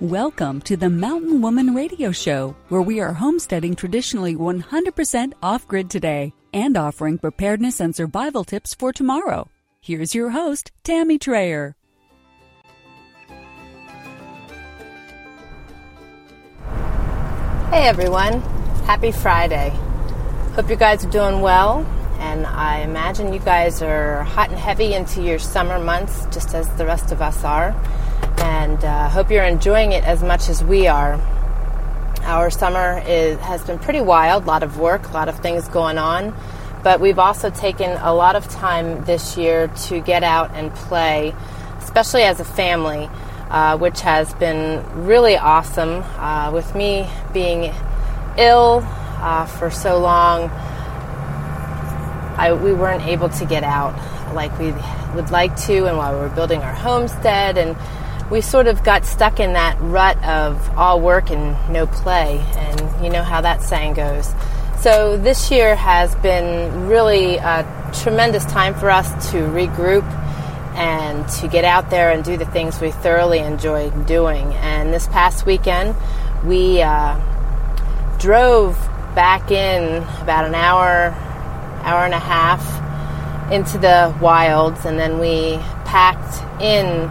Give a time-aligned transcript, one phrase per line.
[0.00, 5.90] Welcome to the Mountain Woman Radio Show, where we are homesteading traditionally 100% off grid
[5.90, 9.50] today and offering preparedness and survival tips for tomorrow.
[9.82, 11.74] Here's your host, Tammy Trayer.
[17.68, 18.40] Hey everyone,
[18.86, 19.68] happy Friday.
[20.54, 21.82] Hope you guys are doing well,
[22.20, 26.68] and I imagine you guys are hot and heavy into your summer months, just as
[26.76, 27.74] the rest of us are
[28.40, 31.20] and uh, hope you're enjoying it as much as we are.
[32.22, 35.68] Our summer is, has been pretty wild, a lot of work, a lot of things
[35.68, 36.34] going on,
[36.82, 41.34] but we've also taken a lot of time this year to get out and play,
[41.78, 43.08] especially as a family,
[43.50, 46.02] uh, which has been really awesome.
[46.16, 47.74] Uh, with me being
[48.38, 48.82] ill
[49.20, 50.50] uh, for so long,
[52.40, 53.94] I, we weren't able to get out
[54.34, 54.72] like we
[55.14, 57.76] would like to, and while we were building our homestead and
[58.30, 63.04] we sort of got stuck in that rut of all work and no play, and
[63.04, 64.32] you know how that saying goes.
[64.80, 70.04] So this year has been really a tremendous time for us to regroup
[70.76, 74.54] and to get out there and do the things we thoroughly enjoy doing.
[74.54, 75.94] And this past weekend,
[76.44, 77.20] we uh,
[78.18, 78.78] drove
[79.14, 81.14] back in about an hour,
[81.82, 82.62] hour and a half
[83.52, 87.10] into the wilds, and then we packed in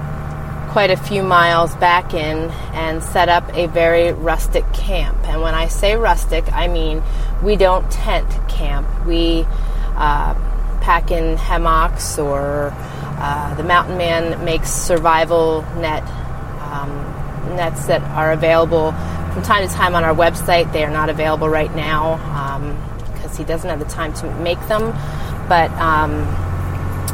[0.69, 5.17] quite a few miles back in and set up a very rustic camp.
[5.25, 7.01] And when I say rustic, I mean
[7.43, 8.87] we don't tent camp.
[9.05, 9.45] We
[9.95, 10.33] uh,
[10.81, 16.03] pack in hammocks or uh, the mountain man makes survival net
[16.61, 18.91] um, nets that are available
[19.33, 20.71] from time to time on our website.
[20.71, 22.15] They are not available right now
[23.29, 24.91] because he doesn't have the time to make them,
[25.47, 26.25] but um,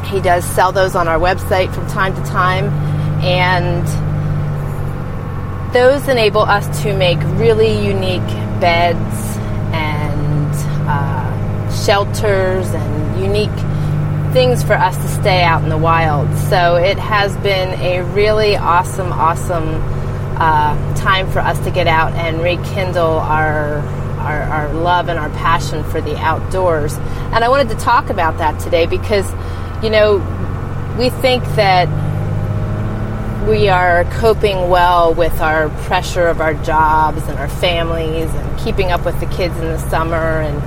[0.04, 2.64] he does sell those on our website from time to time
[3.22, 3.86] and
[5.74, 8.26] those enable us to make really unique
[8.60, 9.36] beds
[9.72, 10.52] and
[10.88, 13.50] uh, shelters and unique
[14.32, 16.34] things for us to stay out in the wild.
[16.48, 19.82] So it has been a really awesome, awesome
[20.38, 23.78] uh, time for us to get out and rekindle our,
[24.26, 26.96] our, our love and our passion for the outdoors.
[27.32, 29.30] And I wanted to talk about that today because,
[29.82, 30.16] you know,
[30.98, 31.88] we think that
[33.48, 38.90] we are coping well with our pressure of our jobs and our families and keeping
[38.90, 40.16] up with the kids in the summer.
[40.16, 40.62] And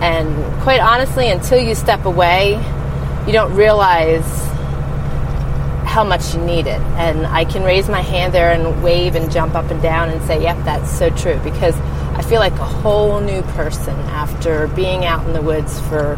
[0.00, 2.52] and quite honestly until you step away
[3.26, 4.24] you don't realize
[5.84, 6.80] how much you need it.
[6.96, 10.22] And I can raise my hand there and wave and jump up and down and
[10.26, 11.38] say yep that's so true.
[11.42, 11.74] Because
[12.18, 16.16] I feel like a whole new person after being out in the woods for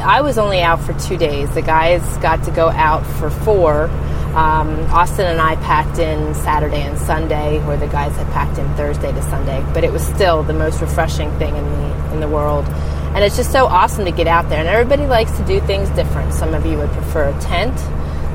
[0.00, 3.90] I was only out for 2 days the guys got to go out for 4
[4.34, 8.66] um, Austin and I packed in Saturday and Sunday, where the guys had packed in
[8.76, 9.62] Thursday to Sunday.
[9.74, 12.66] But it was still the most refreshing thing in the in the world,
[13.14, 14.58] and it's just so awesome to get out there.
[14.58, 16.32] And everybody likes to do things different.
[16.32, 17.78] Some of you would prefer a tent,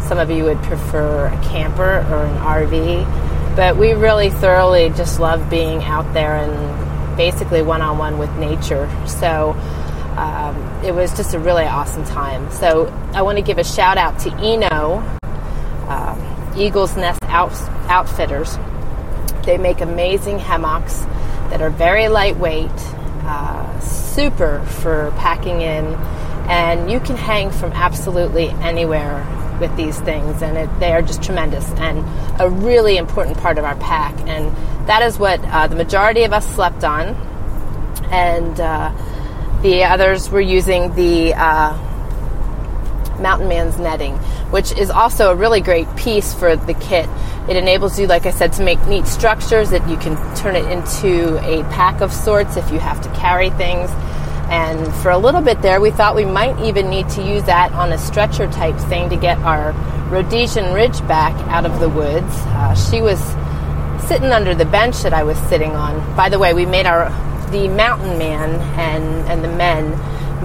[0.04, 5.20] some of you would prefer a camper or an RV, but we really thoroughly just
[5.20, 6.87] love being out there and
[7.18, 8.90] basically one on one with nature.
[9.08, 9.56] So.
[10.18, 12.50] Um, it was just a really awesome time.
[12.50, 15.04] So I want to give a shout out to Eno
[15.88, 17.54] uh, Eagle's Nest out,
[17.90, 18.58] Outfitters.
[19.46, 21.00] They make amazing hammocks
[21.50, 22.70] that are very lightweight,
[23.24, 25.94] uh, super for packing in,
[26.50, 29.26] and you can hang from absolutely anywhere
[29.60, 32.00] with these things, and it, they are just tremendous and
[32.40, 34.18] a really important part of our pack.
[34.28, 34.56] And
[34.88, 37.16] that is what uh, the majority of us slept on,
[38.12, 38.92] and uh,
[39.62, 41.76] the others were using the uh,
[43.20, 44.16] Mountain Man's netting,
[44.52, 47.10] which is also a really great piece for the kit.
[47.50, 50.66] It enables you, like I said, to make neat structures that you can turn it
[50.72, 53.90] into a pack of sorts if you have to carry things.
[54.50, 57.74] And for a little bit there, we thought we might even need to use that
[57.74, 59.74] on a stretcher type thing to get our
[60.10, 62.34] Rhodesian Ridgeback out of the woods.
[62.48, 63.20] Uh, she was
[64.08, 66.16] sitting under the bench that I was sitting on.
[66.16, 67.10] By the way, we made our
[67.52, 69.92] the mountain man and and the men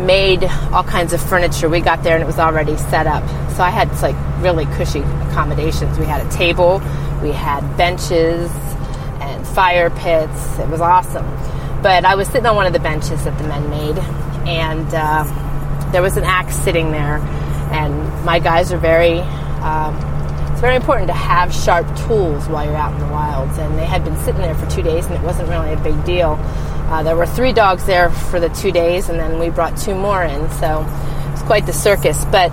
[0.07, 1.69] made all kinds of furniture.
[1.69, 3.23] We got there and it was already set up.
[3.53, 5.99] So I had like really cushy accommodations.
[5.99, 6.83] We had a table,
[7.23, 8.51] we had benches
[9.21, 10.59] and fire pits.
[10.59, 11.27] It was awesome.
[11.83, 13.99] But I was sitting on one of the benches that the men made,
[14.47, 17.17] and uh, there was an axe sitting there.
[17.73, 19.97] And my guys are very, um,
[20.53, 23.59] it's very important to have sharp tools while you're out in the wilds.
[23.59, 26.05] And they had been sitting there for two days, and it wasn't really a big
[26.05, 26.39] deal.
[26.89, 29.95] Uh, there were three dogs there for the two days, and then we brought two
[29.95, 30.51] more in.
[30.53, 30.87] So
[31.33, 32.25] it's quite the circus.
[32.27, 32.53] But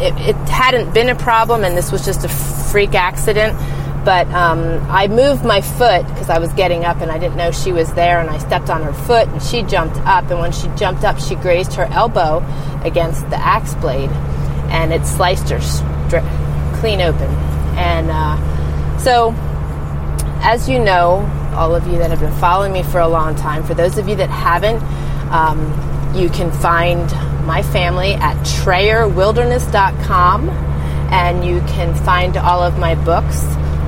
[0.00, 3.56] it, it hadn't been a problem, and this was just a freak accident
[4.08, 7.50] but um, I moved my foot because I was getting up and I didn't know
[7.50, 10.30] she was there, and I stepped on her foot and she jumped up.
[10.30, 12.42] And when she jumped up, she grazed her elbow
[12.82, 14.08] against the axe blade,
[14.70, 16.24] and it sliced her stri-
[16.80, 17.28] clean open.
[17.76, 19.34] And uh, so,
[20.40, 23.62] as you know, all of you that have been following me for a long time,
[23.62, 24.82] for those of you that haven't,
[25.30, 25.60] um,
[26.16, 27.12] you can find
[27.46, 33.44] my family at trayerwilderness.com and you can find all of my books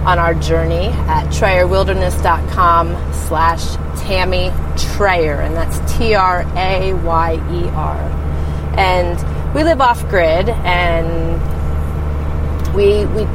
[0.06, 6.46] on our journey at trayerwilderness.com slash Tammy Trayer, and that's T-R-A-Y-E-R.
[8.78, 11.40] And we live off grid, and
[12.74, 13.26] we, we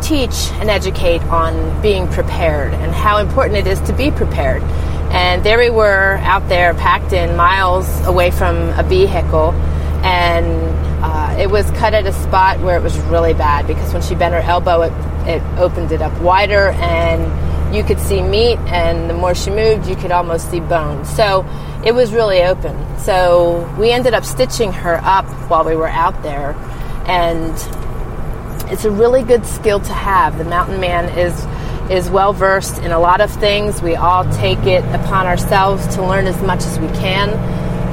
[0.00, 4.62] teach and educate on being prepared and how important it is to be prepared.
[5.12, 9.52] And there we were out there packed in miles away from a vehicle
[10.04, 14.02] and uh, it was cut at a spot where it was really bad because when
[14.02, 14.92] she bent her elbow, it,
[15.28, 19.88] it opened it up wider and you could see meat, and the more she moved,
[19.88, 21.04] you could almost see bone.
[21.04, 21.44] So
[21.84, 22.76] it was really open.
[22.98, 26.52] So we ended up stitching her up while we were out there,
[27.06, 27.52] and
[28.70, 30.38] it's a really good skill to have.
[30.38, 31.46] The mountain man is
[31.90, 33.80] is well versed in a lot of things.
[33.80, 37.30] We all take it upon ourselves to learn as much as we can.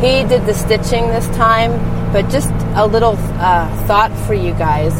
[0.04, 1.72] He did the stitching this time,
[2.12, 4.92] but just a little uh, thought for you guys.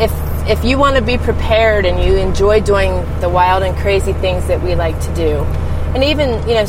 [0.00, 0.10] If
[0.48, 4.46] if you want to be prepared and you enjoy doing the wild and crazy things
[4.46, 5.44] that we like to do,
[5.92, 6.64] and even you know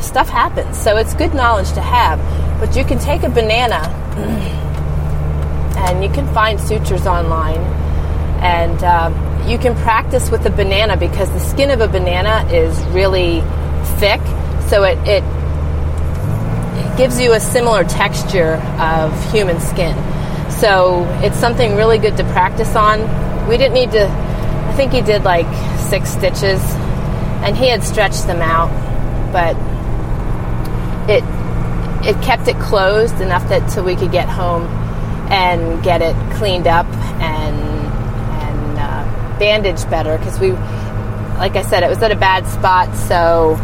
[0.00, 2.18] stuff happens, so it's good knowledge to have.
[2.58, 3.84] But you can take a banana,
[5.76, 7.60] and you can find sutures online,
[8.40, 12.82] and uh, you can practice with a banana because the skin of a banana is
[12.86, 13.42] really
[13.98, 14.22] thick,
[14.70, 15.37] so it, it
[16.98, 19.96] gives you a similar texture of human skin.
[20.50, 23.48] So it's something really good to practice on.
[23.48, 25.46] We didn't need to, I think he did like
[25.78, 26.60] six stitches
[27.44, 28.68] and he had stretched them out,
[29.32, 29.56] but
[31.08, 31.22] it
[32.04, 34.64] it kept it closed enough that so we could get home
[35.30, 36.86] and get it cleaned up
[37.20, 37.58] and
[38.42, 40.52] and uh, bandaged better because we,
[41.38, 43.56] like I said, it was at a bad spot, so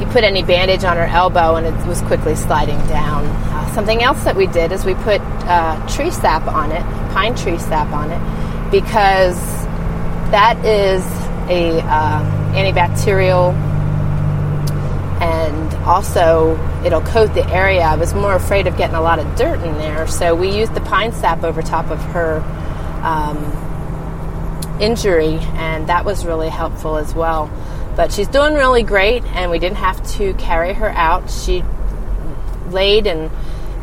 [0.00, 3.24] you put any bandage on her elbow and it was quickly sliding down.
[3.26, 6.82] Uh, something else that we did is we put uh, tree sap on it,
[7.12, 9.38] pine tree sap on it, because
[10.30, 11.04] that is
[11.50, 13.52] a uh, antibacterial
[15.20, 17.82] and also it'll coat the area.
[17.82, 20.74] I was more afraid of getting a lot of dirt in there, so we used
[20.74, 22.40] the pine sap over top of her
[23.02, 23.36] um,
[24.80, 27.50] injury, and that was really helpful as well.
[28.00, 31.30] But she's doing really great, and we didn't have to carry her out.
[31.30, 31.62] She
[32.70, 33.30] laid and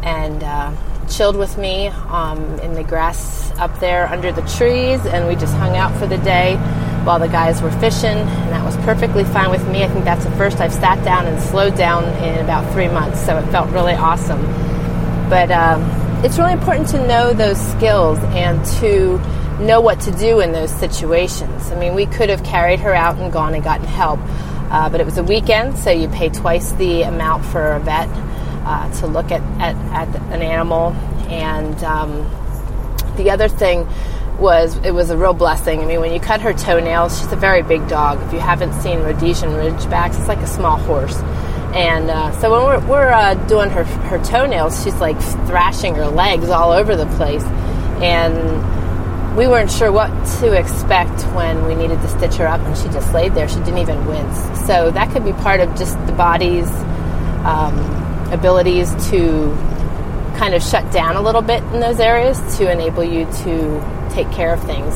[0.02, 0.74] and uh,
[1.08, 5.54] chilled with me um, in the grass up there under the trees, and we just
[5.54, 6.56] hung out for the day
[7.04, 9.84] while the guys were fishing, and that was perfectly fine with me.
[9.84, 13.24] I think that's the first I've sat down and slowed down in about three months,
[13.24, 14.42] so it felt really awesome.
[15.30, 15.84] But um,
[16.26, 19.22] it's really important to know those skills and to
[19.60, 21.72] know what to do in those situations.
[21.72, 24.20] I mean, we could have carried her out and gone and gotten help,
[24.72, 28.10] uh, but it was a weekend, so you pay twice the amount for a vet
[28.66, 30.92] uh, to look at, at, at, an animal.
[31.30, 32.30] And um,
[33.16, 33.88] the other thing
[34.40, 35.82] was it was a real blessing.
[35.82, 38.22] I mean, when you cut her toenails, she's a very big dog.
[38.22, 41.18] If you haven't seen Rhodesian Ridgebacks, it's like a small horse.
[41.74, 46.08] And uh, so when we're, we're uh, doing her, her toenails, she's like thrashing her
[46.08, 47.44] legs all over the place.
[48.02, 48.77] And
[49.38, 52.86] we weren't sure what to expect when we needed to stitch her up, and she
[52.86, 53.48] just laid there.
[53.48, 54.66] She didn't even wince.
[54.66, 56.68] So that could be part of just the body's
[57.46, 57.78] um,
[58.34, 59.56] abilities to
[60.38, 64.30] kind of shut down a little bit in those areas to enable you to take
[64.32, 64.96] care of things.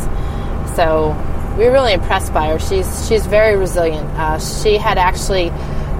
[0.76, 1.12] So
[1.56, 2.58] we were really impressed by her.
[2.58, 4.10] She's she's very resilient.
[4.18, 5.50] Uh, she had actually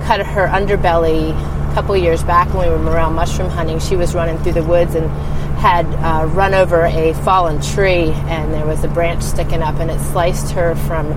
[0.06, 1.32] cut her underbelly
[1.72, 4.64] a couple years back when we were around mushroom hunting, she was running through the
[4.64, 5.10] woods and
[5.62, 9.92] had uh, run over a fallen tree, and there was a branch sticking up, and
[9.92, 11.08] it sliced her from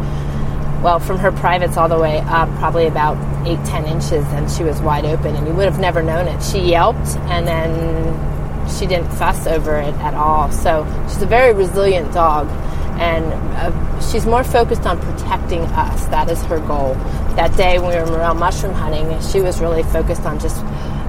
[0.85, 4.63] well, from her privates all the way up, probably about eight, ten inches, and she
[4.63, 6.43] was wide open, and you would have never known it.
[6.43, 10.53] She yelped, and then she didn't fuss over it at all.
[10.53, 12.49] So she's a very resilient dog,
[13.01, 16.05] and uh, she's more focused on protecting us.
[16.09, 16.93] That is her goal.
[17.37, 20.63] That day when we were morel mushroom hunting, she was really focused on just,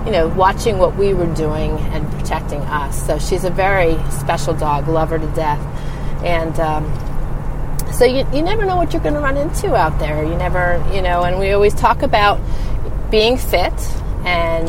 [0.05, 3.05] you know, watching what we were doing and protecting us.
[3.05, 5.59] So she's a very special dog, love her to death,
[6.23, 6.59] and.
[6.59, 7.11] Um,
[7.95, 10.21] so you, you never know what you're going to run into out there.
[10.21, 12.41] You never, you know, and we always talk about
[13.09, 13.71] being fit
[14.25, 14.67] and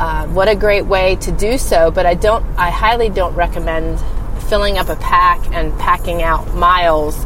[0.00, 1.92] uh, what a great way to do so.
[1.92, 4.00] But I don't, I highly don't recommend
[4.48, 7.16] filling up a pack and packing out miles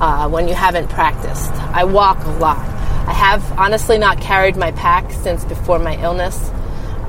[0.00, 1.52] uh, when you haven't practiced.
[1.52, 2.71] I walk a lot.
[3.06, 6.38] I have honestly not carried my pack since before my illness.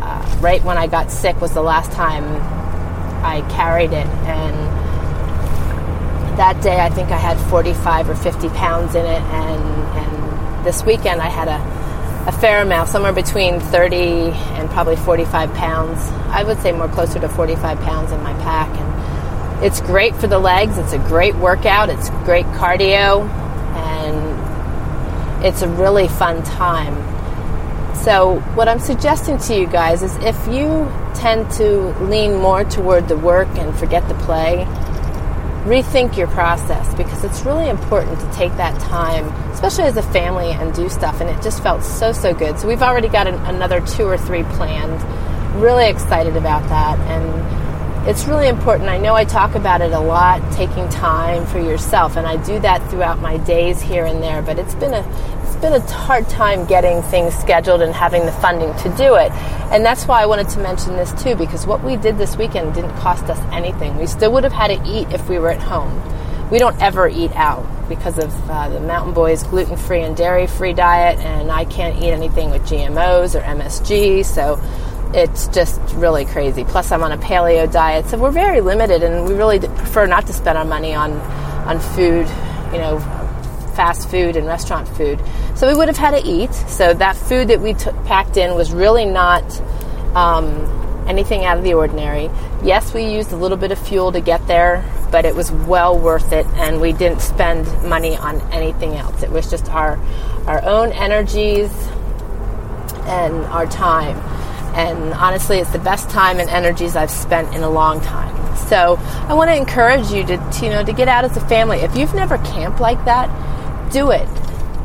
[0.01, 2.23] Uh, right when I got sick was the last time
[3.23, 4.55] I carried it, and
[6.38, 9.63] that day I think I had 45 or 50 pounds in it, and,
[9.97, 15.53] and this weekend I had a, a fair amount, somewhere between 30 and probably 45
[15.53, 16.00] pounds.
[16.29, 18.69] I would say more closer to 45 pounds in my pack.
[18.79, 23.42] And it's great for the legs, it's a great workout, it's great cardio,
[25.43, 26.95] it's a really fun time.
[27.95, 33.07] So, what I'm suggesting to you guys is if you tend to lean more toward
[33.07, 34.65] the work and forget the play,
[35.63, 40.51] rethink your process because it's really important to take that time, especially as a family,
[40.51, 41.21] and do stuff.
[41.21, 42.59] And it just felt so, so good.
[42.59, 45.01] So we've already got an, another two or three planned.
[45.62, 47.00] Really excited about that.
[47.00, 47.62] And
[48.05, 48.89] it's really important.
[48.89, 52.60] I know I talk about it a lot, taking time for yourself, and I do
[52.60, 54.41] that throughout my days here and there.
[54.41, 55.07] But it's been a
[55.43, 59.31] it's been a hard time getting things scheduled and having the funding to do it.
[59.72, 62.74] And that's why I wanted to mention this too, because what we did this weekend
[62.74, 63.95] didn't cost us anything.
[63.98, 66.01] We still would have had to eat if we were at home.
[66.50, 70.48] We don't ever eat out because of uh, the Mountain Boys gluten free and dairy
[70.48, 74.25] free diet, and I can't eat anything with GMOs or MSG.
[74.25, 74.62] So
[75.13, 76.63] it's just really crazy.
[76.63, 80.27] Plus, I'm on a paleo diet, so we're very limited, and we really prefer not
[80.27, 81.12] to spend our money on
[81.67, 82.27] on food,
[82.74, 83.00] you know,
[83.75, 85.20] fast food and restaurant food.
[85.55, 86.53] So we would have had to eat.
[86.53, 89.43] So that food that we t- packed in was really not
[90.15, 92.29] um, anything out of the ordinary.
[92.63, 95.98] Yes, we used a little bit of fuel to get there, but it was well
[95.98, 99.24] worth it, and we didn't spend money on anything else.
[99.24, 100.00] It was just our
[100.48, 101.72] our own energies
[103.05, 104.17] and our time.
[104.73, 108.57] And honestly, it's the best time and energies I've spent in a long time.
[108.67, 111.47] So I want to encourage you to, to, you know to get out as a
[111.47, 111.79] family.
[111.79, 113.29] If you've never camped like that,
[113.91, 114.27] do it.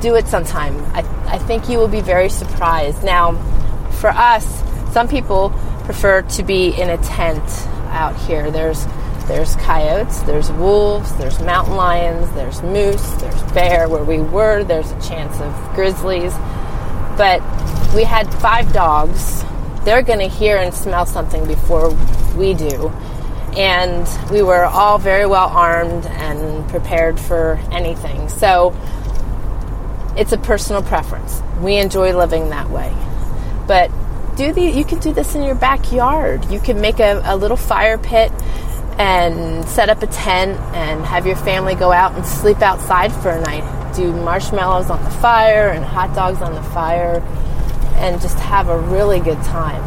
[0.00, 0.76] Do it sometime.
[0.94, 3.02] I, I think you will be very surprised.
[3.02, 3.32] Now,
[3.92, 5.50] for us, some people
[5.84, 7.42] prefer to be in a tent
[7.90, 8.50] out here.
[8.50, 8.86] There's
[9.26, 14.90] there's coyotes, there's wolves, there's mountain lions, there's moose, there's bear where we were, there's
[14.90, 16.32] a chance of grizzlies.
[17.18, 17.42] But
[17.94, 19.44] we had five dogs.
[19.88, 21.88] They're going to hear and smell something before
[22.36, 22.90] we do.
[23.56, 28.28] And we were all very well armed and prepared for anything.
[28.28, 28.76] So
[30.14, 31.40] it's a personal preference.
[31.62, 32.94] We enjoy living that way.
[33.66, 33.90] But
[34.36, 36.44] do the you can do this in your backyard.
[36.50, 38.30] You can make a, a little fire pit
[38.98, 43.30] and set up a tent and have your family go out and sleep outside for
[43.30, 43.94] a night.
[43.96, 47.22] Do marshmallows on the fire and hot dogs on the fire
[47.98, 49.82] and just have a really good time.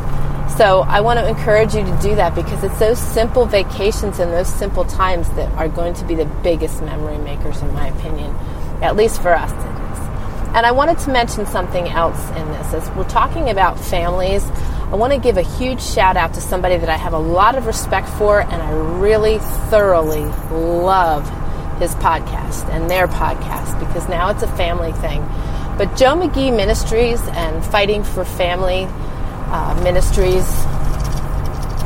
[0.58, 4.32] So I want to encourage you to do that because it's those simple vacations and
[4.32, 8.36] those simple times that are going to be the biggest memory makers in my opinion,
[8.82, 9.51] at least for us
[10.53, 12.74] and I wanted to mention something else in this.
[12.74, 14.44] As we're talking about families,
[14.91, 17.56] I want to give a huge shout out to somebody that I have a lot
[17.56, 19.39] of respect for and I really
[19.70, 21.24] thoroughly love
[21.80, 25.22] his podcast and their podcast because now it's a family thing.
[25.82, 30.46] But Joe McGee Ministries and Fighting for Family uh, Ministries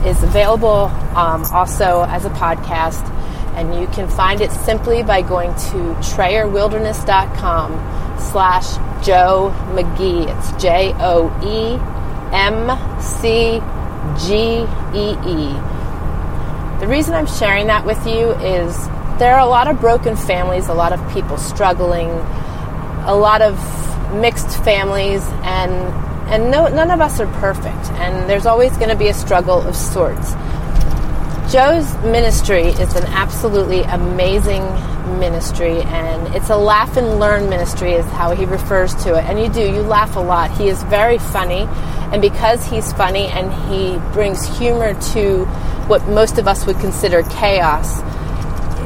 [0.05, 3.09] is available um, also as a podcast,
[3.55, 8.75] and you can find it simply by going to trayerwilderness.com slash
[9.05, 10.27] Joe McGee.
[10.27, 11.79] It's J O E
[12.35, 13.61] M C
[14.27, 15.53] G E E.
[16.81, 20.67] The reason I'm sharing that with you is there are a lot of broken families,
[20.67, 22.09] a lot of people struggling,
[23.05, 23.57] a lot of
[24.13, 25.71] mixed families, and
[26.27, 29.61] and no, none of us are perfect, and there's always going to be a struggle
[29.61, 30.33] of sorts.
[31.51, 34.63] Joe's ministry is an absolutely amazing
[35.19, 39.25] ministry, and it's a laugh and learn ministry, is how he refers to it.
[39.25, 40.49] And you do, you laugh a lot.
[40.57, 41.67] He is very funny,
[42.11, 45.45] and because he's funny and he brings humor to
[45.85, 47.99] what most of us would consider chaos,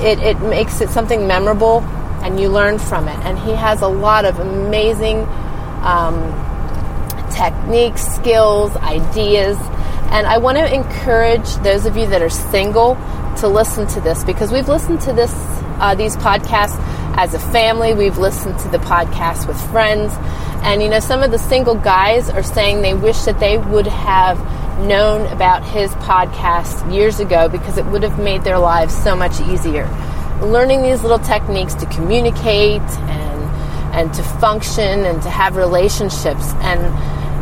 [0.04, 1.82] it, it makes it something memorable,
[2.24, 3.18] and you learn from it.
[3.26, 5.20] And he has a lot of amazing
[5.84, 6.18] um,
[7.32, 9.58] techniques, skills, ideas
[10.12, 12.96] and I want to encourage those of you that are single
[13.38, 15.32] to listen to this because we've listened to this
[15.80, 16.76] uh, these podcasts
[17.16, 17.94] as a family.
[17.94, 20.12] We've listened to the podcast with friends,
[20.64, 23.86] and you know some of the single guys are saying they wish that they would
[23.86, 24.40] have
[24.84, 29.40] known about his podcast years ago because it would have made their lives so much
[29.42, 29.86] easier.
[30.42, 33.30] Learning these little techniques to communicate and
[33.94, 36.80] and to function and to have relationships and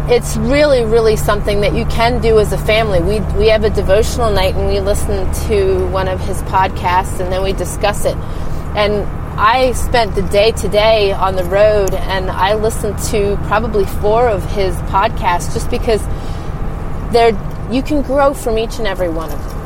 [0.09, 3.01] it's really, really something that you can do as a family.
[3.01, 7.29] We, we have a devotional night and we listen to one of his podcasts and
[7.31, 8.15] then we discuss it.
[8.77, 9.03] And
[9.37, 14.49] I spent the day today on the road and I listened to probably four of
[14.51, 16.01] his podcasts just because
[17.11, 17.37] they're,
[17.69, 19.56] you can grow from each and every one of them.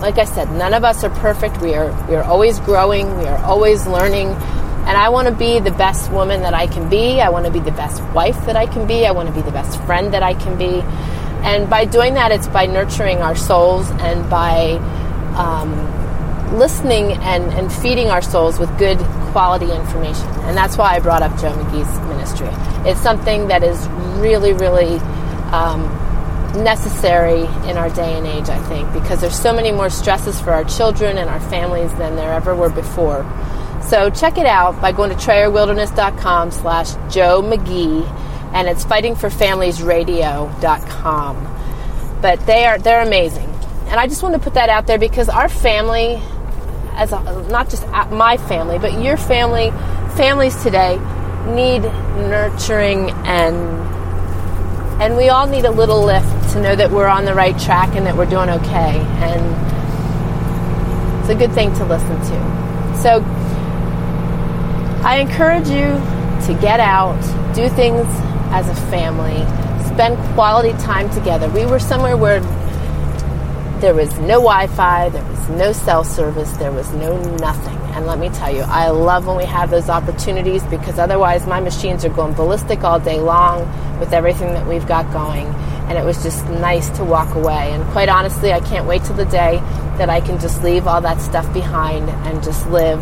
[0.00, 1.60] Like I said, none of us are perfect.
[1.60, 3.16] We are, we are always growing.
[3.18, 4.28] We are always learning.
[4.28, 7.20] And I want to be the best woman that I can be.
[7.20, 9.06] I want to be the best wife that I can be.
[9.06, 10.82] I want to be the best friend that I can be.
[11.42, 14.72] And by doing that, it's by nurturing our souls and by
[15.36, 18.98] um, listening and, and feeding our souls with good
[19.32, 20.26] quality information.
[20.44, 22.48] And that's why I brought up Joe McGee's ministry.
[22.88, 23.88] It's something that is
[24.20, 24.96] really, really
[25.50, 25.82] um,
[26.54, 30.52] necessary in our day and age, I think, because there's so many more stresses for
[30.52, 33.26] our children and our families than there ever were before.
[33.82, 38.08] So check it out by going to trayerwilderness.com slash Joe McGee
[38.54, 41.50] and it's fightingforfamiliesradio.com.
[42.22, 43.50] But they are they're amazing.
[43.88, 46.18] And I just want to put that out there because our family
[46.94, 49.70] as a, not just my family, but your family,
[50.16, 50.96] families today
[51.46, 53.93] need nurturing and
[55.00, 57.94] and we all need a little lift to know that we're on the right track
[57.96, 59.00] and that we're doing okay.
[59.00, 59.42] And
[61.20, 62.98] it's a good thing to listen to.
[63.02, 63.22] So
[65.04, 65.98] I encourage you
[66.46, 67.20] to get out,
[67.54, 68.06] do things
[68.52, 69.44] as a family,
[69.86, 71.48] spend quality time together.
[71.50, 72.40] We were somewhere where
[73.80, 77.83] there was no Wi Fi, there was no cell service, there was no nothing.
[77.94, 81.60] And let me tell you, I love when we have those opportunities because otherwise my
[81.60, 83.68] machines are going ballistic all day long
[84.00, 85.46] with everything that we've got going.
[85.88, 87.72] And it was just nice to walk away.
[87.72, 89.58] And quite honestly, I can't wait till the day
[89.98, 93.00] that I can just leave all that stuff behind and just live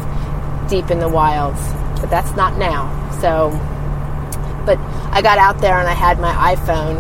[0.69, 1.61] deep in the wilds
[2.03, 2.91] but that's not now.
[3.23, 3.51] So,
[4.67, 4.77] but
[5.15, 6.99] I got out there and I had my iPhone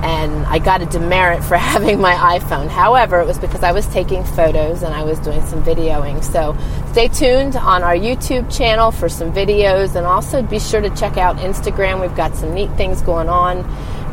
[0.00, 2.68] and I got a demerit for having my iPhone.
[2.68, 6.22] However, it was because I was taking photos and I was doing some videoing.
[6.22, 6.56] So
[6.92, 11.16] stay tuned on our YouTube channel for some videos and also be sure to check
[11.16, 12.00] out Instagram.
[12.00, 13.64] We've got some neat things going on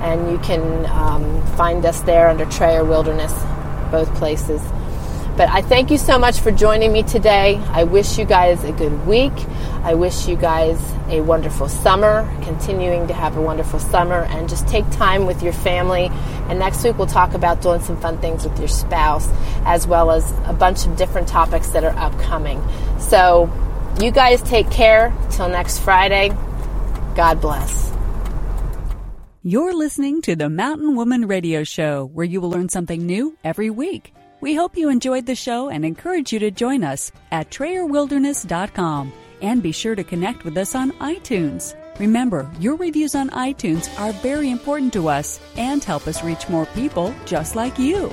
[0.01, 3.33] and you can um, find us there under Trayer Wilderness,
[3.91, 4.61] both places.
[5.37, 7.57] But I thank you so much for joining me today.
[7.67, 9.33] I wish you guys a good week.
[9.83, 14.65] I wish you guys a wonderful summer, continuing to have a wonderful summer, and just
[14.69, 16.09] take time with your family.
[16.47, 19.27] And next week we'll talk about doing some fun things with your spouse,
[19.65, 22.63] as well as a bunch of different topics that are upcoming.
[22.97, 23.51] So,
[24.01, 25.13] you guys take care.
[25.31, 26.29] Till next Friday,
[27.15, 27.91] God bless.
[29.43, 33.69] You're listening to the Mountain Woman Radio Show, where you will learn something new every
[33.69, 34.14] week.
[34.45, 39.63] We hope you enjoyed the show and encourage you to join us at TrayerWilderness.com and
[39.63, 41.75] be sure to connect with us on iTunes.
[41.97, 46.67] Remember, your reviews on iTunes are very important to us and help us reach more
[46.67, 48.11] people just like you.